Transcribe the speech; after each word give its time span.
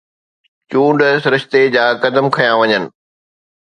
چونڊ 0.69 0.99
سرشتي 1.25 1.61
جا 1.75 1.85
قدم 2.03 2.25
کنيا 2.35 2.53
وڃن 2.59 2.83